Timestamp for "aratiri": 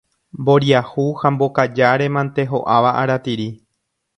3.03-3.47